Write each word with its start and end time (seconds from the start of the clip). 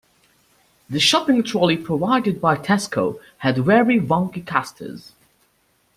The 0.89 0.99
shopping 0.99 1.43
trolley 1.43 1.77
provided 1.77 2.41
by 2.41 2.55
Tesco 2.55 3.19
had 3.43 3.59
very 3.65 3.99
wonky 3.99 4.43
casters 4.43 5.11